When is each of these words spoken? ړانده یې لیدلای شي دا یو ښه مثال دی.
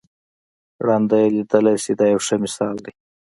ړانده 0.85 1.17
یې 1.23 1.27
لیدلای 1.35 1.77
شي 1.83 1.93
دا 1.99 2.05
یو 2.13 2.21
ښه 2.25 2.35
مثال 2.45 2.75
دی. 2.85 2.93